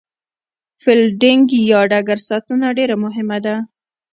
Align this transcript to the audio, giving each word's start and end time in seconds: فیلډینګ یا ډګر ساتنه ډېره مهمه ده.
فیلډینګ 0.81 1.47
یا 1.71 1.81
ډګر 1.91 2.19
ساتنه 2.29 2.67
ډېره 2.77 2.95
مهمه 3.03 3.37
ده. 3.45 3.55